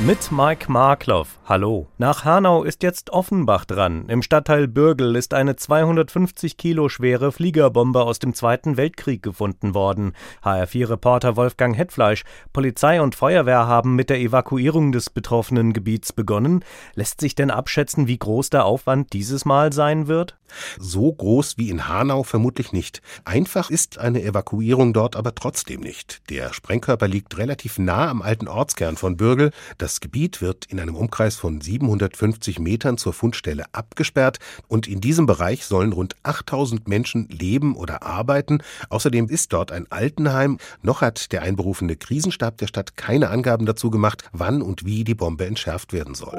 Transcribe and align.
Mit 0.00 0.32
Mike 0.32 0.70
Markloff. 0.70 1.38
Hallo. 1.46 1.86
Nach 1.98 2.24
Hanau 2.24 2.64
ist 2.64 2.82
jetzt 2.82 3.10
Offenbach 3.10 3.64
dran. 3.64 4.08
Im 4.08 4.22
Stadtteil 4.22 4.66
Bürgel 4.66 5.14
ist 5.14 5.32
eine 5.32 5.54
250 5.54 6.56
Kilo 6.56 6.88
schwere 6.88 7.30
Fliegerbombe 7.30 8.02
aus 8.02 8.18
dem 8.18 8.34
Zweiten 8.34 8.76
Weltkrieg 8.76 9.22
gefunden 9.22 9.72
worden. 9.72 10.12
HR4-Reporter 10.42 11.36
Wolfgang 11.36 11.76
Hetfleisch. 11.76 12.24
Polizei 12.52 13.00
und 13.00 13.14
Feuerwehr 13.14 13.68
haben 13.68 13.94
mit 13.94 14.10
der 14.10 14.18
Evakuierung 14.18 14.90
des 14.90 15.10
betroffenen 15.10 15.72
Gebiets 15.72 16.12
begonnen. 16.12 16.64
Lässt 16.94 17.20
sich 17.20 17.36
denn 17.36 17.52
abschätzen, 17.52 18.08
wie 18.08 18.18
groß 18.18 18.50
der 18.50 18.64
Aufwand 18.64 19.12
dieses 19.12 19.44
Mal 19.44 19.72
sein 19.72 20.08
wird? 20.08 20.36
So 20.78 21.12
groß 21.12 21.58
wie 21.58 21.70
in 21.70 21.88
Hanau 21.88 22.22
vermutlich 22.22 22.72
nicht. 22.72 23.00
Einfach 23.24 23.70
ist 23.70 23.98
eine 23.98 24.22
Evakuierung 24.22 24.92
dort 24.92 25.16
aber 25.16 25.34
trotzdem 25.34 25.80
nicht. 25.80 26.22
Der 26.30 26.52
Sprengkörper 26.52 27.08
liegt 27.08 27.38
relativ 27.38 27.78
nah 27.78 28.08
am 28.08 28.22
alten 28.22 28.48
Ortskern 28.48 28.96
von 28.96 29.16
Bürgel. 29.16 29.50
Das 29.84 30.00
Gebiet 30.00 30.40
wird 30.40 30.64
in 30.64 30.80
einem 30.80 30.94
Umkreis 30.94 31.36
von 31.36 31.60
750 31.60 32.58
Metern 32.58 32.96
zur 32.96 33.12
Fundstelle 33.12 33.66
abgesperrt 33.72 34.38
und 34.66 34.88
in 34.88 35.02
diesem 35.02 35.26
Bereich 35.26 35.66
sollen 35.66 35.92
rund 35.92 36.16
8000 36.22 36.88
Menschen 36.88 37.28
leben 37.28 37.76
oder 37.76 38.02
arbeiten. 38.02 38.62
Außerdem 38.88 39.28
ist 39.28 39.52
dort 39.52 39.72
ein 39.72 39.86
Altenheim. 39.92 40.56
Noch 40.80 41.02
hat 41.02 41.32
der 41.32 41.42
einberufene 41.42 41.96
Krisenstab 41.96 42.56
der 42.56 42.66
Stadt 42.66 42.96
keine 42.96 43.28
Angaben 43.28 43.66
dazu 43.66 43.90
gemacht, 43.90 44.24
wann 44.32 44.62
und 44.62 44.86
wie 44.86 45.04
die 45.04 45.14
Bombe 45.14 45.44
entschärft 45.44 45.92
werden 45.92 46.14
soll. 46.14 46.32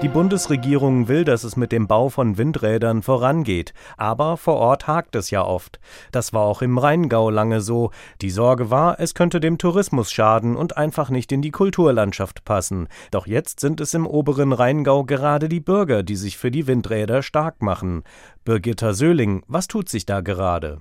Die 0.00 0.08
Bundesregierung 0.08 1.08
will, 1.08 1.24
dass 1.24 1.42
es 1.42 1.56
mit 1.56 1.72
dem 1.72 1.88
Bau 1.88 2.08
von 2.08 2.38
Windrädern 2.38 3.02
vorangeht, 3.02 3.74
aber 3.96 4.36
vor 4.36 4.54
Ort 4.54 4.86
hakt 4.86 5.16
es 5.16 5.30
ja 5.30 5.44
oft. 5.44 5.80
Das 6.12 6.32
war 6.32 6.42
auch 6.42 6.62
im 6.62 6.78
Rheingau 6.78 7.30
lange 7.30 7.60
so. 7.60 7.90
Die 8.22 8.30
Sorge 8.30 8.70
war, 8.70 9.00
es 9.00 9.14
könnte 9.14 9.40
dem 9.40 9.58
Tourismus 9.58 10.12
schaden 10.12 10.54
und 10.54 10.76
einfach 10.76 11.10
nicht 11.10 11.32
in 11.32 11.42
die 11.42 11.50
Kulturlandschaft 11.50 12.44
passen. 12.44 12.86
Doch 13.10 13.26
jetzt 13.26 13.58
sind 13.58 13.80
es 13.80 13.92
im 13.92 14.06
oberen 14.06 14.52
Rheingau 14.52 15.02
gerade 15.02 15.48
die 15.48 15.58
Bürger, 15.58 16.04
die 16.04 16.16
sich 16.16 16.38
für 16.38 16.52
die 16.52 16.68
Windräder 16.68 17.22
stark 17.22 17.60
machen. 17.60 18.04
Birgitta 18.44 18.92
Söhling, 18.92 19.42
was 19.48 19.66
tut 19.66 19.88
sich 19.88 20.06
da 20.06 20.20
gerade? 20.20 20.80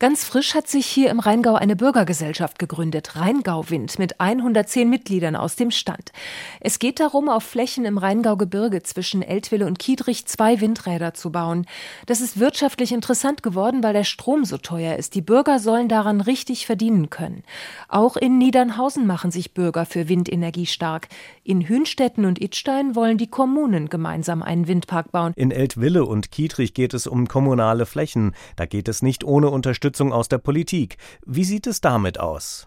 Ganz 0.00 0.24
frisch 0.24 0.54
hat 0.54 0.66
sich 0.66 0.86
hier 0.86 1.10
im 1.10 1.20
Rheingau 1.20 1.56
eine 1.56 1.76
Bürgergesellschaft 1.76 2.58
gegründet, 2.58 3.16
Rheingau-Wind, 3.16 3.98
mit 3.98 4.18
110 4.18 4.88
Mitgliedern 4.88 5.36
aus 5.36 5.56
dem 5.56 5.70
Stand. 5.70 6.12
Es 6.60 6.78
geht 6.78 7.00
darum, 7.00 7.28
auf 7.28 7.44
Flächen 7.44 7.84
im 7.84 7.98
Rheingau-Gebirge 7.98 8.82
zwischen 8.82 9.20
Eltville 9.20 9.66
und 9.66 9.78
Kiedrich 9.78 10.24
zwei 10.24 10.62
Windräder 10.62 11.12
zu 11.12 11.30
bauen. 11.30 11.66
Das 12.06 12.22
ist 12.22 12.40
wirtschaftlich 12.40 12.92
interessant 12.92 13.42
geworden, 13.42 13.82
weil 13.82 13.92
der 13.92 14.04
Strom 14.04 14.46
so 14.46 14.56
teuer 14.56 14.96
ist. 14.96 15.14
Die 15.14 15.20
Bürger 15.20 15.58
sollen 15.58 15.88
daran 15.88 16.22
richtig 16.22 16.64
verdienen 16.64 17.10
können. 17.10 17.44
Auch 17.88 18.16
in 18.16 18.38
Niedernhausen 18.38 19.06
machen 19.06 19.30
sich 19.30 19.52
Bürger 19.52 19.84
für 19.84 20.08
Windenergie 20.08 20.64
stark. 20.64 21.08
In 21.44 21.68
Hünstetten 21.68 22.24
und 22.24 22.40
Idstein 22.40 22.94
wollen 22.94 23.18
die 23.18 23.28
Kommunen 23.28 23.90
gemeinsam 23.90 24.42
einen 24.42 24.66
Windpark 24.66 25.12
bauen. 25.12 25.34
In 25.36 25.50
Eltville 25.50 26.06
und 26.06 26.30
Kiedrich 26.30 26.72
geht 26.72 26.94
es 26.94 27.06
um 27.06 27.28
kommunale 27.28 27.84
Flächen. 27.84 28.34
Da 28.56 28.64
geht 28.64 28.88
es 28.88 29.02
nicht 29.02 29.24
ohne 29.24 29.50
Unterstützung 29.60 30.10
aus 30.10 30.30
der 30.30 30.38
Politik. 30.38 30.96
Wie 31.26 31.44
sieht 31.44 31.66
es 31.66 31.82
damit 31.82 32.18
aus? 32.18 32.66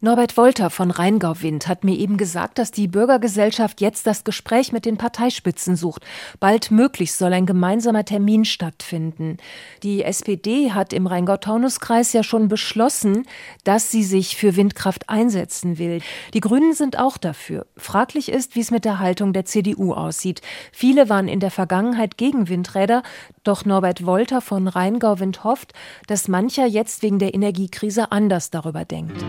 Norbert 0.00 0.38
Wolter 0.38 0.70
von 0.70 0.90
Rheingau 0.90 1.42
Wind 1.42 1.68
hat 1.68 1.84
mir 1.84 1.98
eben 1.98 2.16
gesagt, 2.16 2.58
dass 2.58 2.70
die 2.70 2.88
Bürgergesellschaft 2.88 3.82
jetzt 3.82 4.06
das 4.06 4.24
Gespräch 4.24 4.72
mit 4.72 4.86
den 4.86 4.96
Parteispitzen 4.96 5.76
sucht. 5.76 6.06
Bald 6.38 6.70
möglichst 6.70 7.18
soll 7.18 7.34
ein 7.34 7.44
gemeinsamer 7.44 8.06
Termin 8.06 8.46
stattfinden. 8.46 9.36
Die 9.82 10.02
SPD 10.02 10.72
hat 10.72 10.94
im 10.94 11.06
Rheingau-Taunus-Kreis 11.06 12.14
ja 12.14 12.22
schon 12.22 12.48
beschlossen, 12.48 13.26
dass 13.64 13.90
sie 13.90 14.02
sich 14.02 14.36
für 14.36 14.56
Windkraft 14.56 15.10
einsetzen 15.10 15.76
will. 15.76 16.00
Die 16.32 16.40
Grünen 16.40 16.72
sind 16.72 16.98
auch 16.98 17.18
dafür. 17.18 17.66
Fraglich 17.76 18.30
ist, 18.30 18.56
wie 18.56 18.60
es 18.60 18.70
mit 18.70 18.86
der 18.86 18.98
Haltung 18.98 19.34
der 19.34 19.44
CDU 19.44 19.92
aussieht. 19.92 20.40
Viele 20.72 21.10
waren 21.10 21.28
in 21.28 21.40
der 21.40 21.50
Vergangenheit 21.50 22.16
gegen 22.16 22.48
Windräder, 22.48 23.02
doch 23.44 23.66
Norbert 23.66 24.06
Wolter 24.06 24.40
von 24.40 24.68
Rheingau 24.68 25.20
Wind 25.20 25.44
hofft, 25.44 25.74
dass 26.06 26.20
dass 26.20 26.28
mancher 26.30 26.66
jetzt 26.66 27.02
wegen 27.02 27.18
der 27.18 27.34
Energiekrise 27.34 28.10
anders 28.12 28.50
darüber 28.50 28.86
denkt. 28.86 29.22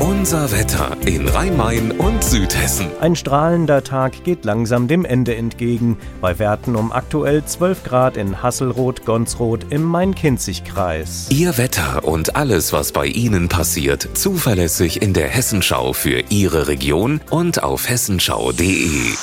Unser 0.00 0.50
Wetter 0.52 0.96
in 1.06 1.28
Rhein-Main 1.28 1.92
und 1.92 2.24
Südhessen. 2.24 2.88
Ein 3.00 3.14
strahlender 3.14 3.84
Tag 3.84 4.24
geht 4.24 4.44
langsam 4.44 4.88
dem 4.88 5.04
Ende 5.04 5.36
entgegen. 5.36 5.96
Bei 6.20 6.38
Werten 6.38 6.76
um 6.76 6.92
aktuell 6.92 7.44
12 7.44 7.84
Grad 7.84 8.16
in 8.16 8.42
Hasselroth-Gonsroth 8.42 9.66
im 9.70 9.84
Main-Kinzig-Kreis. 9.84 11.28
Ihr 11.30 11.56
Wetter 11.56 12.04
und 12.04 12.36
alles, 12.36 12.72
was 12.72 12.92
bei 12.92 13.06
Ihnen 13.06 13.48
passiert, 13.48 14.08
zuverlässig 14.14 15.00
in 15.00 15.14
der 15.14 15.28
Hessenschau 15.28 15.92
für 15.92 16.24
Ihre 16.30 16.68
Region 16.68 17.20
und 17.30 17.62
auf 17.62 17.88
hessenschau.de. 17.88 19.14